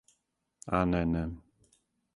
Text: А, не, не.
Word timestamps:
А, 0.77 0.79
не, 0.93 1.03
не. 1.13 1.23